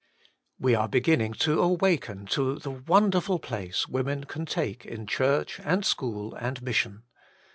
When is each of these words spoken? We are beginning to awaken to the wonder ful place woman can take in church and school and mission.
We 0.59 0.73
are 0.73 0.87
beginning 0.87 1.33
to 1.45 1.61
awaken 1.61 2.25
to 2.31 2.57
the 2.57 2.71
wonder 2.71 3.21
ful 3.21 3.37
place 3.37 3.87
woman 3.87 4.23
can 4.23 4.47
take 4.47 4.83
in 4.83 5.05
church 5.05 5.59
and 5.63 5.85
school 5.85 6.33
and 6.33 6.59
mission. 6.63 7.03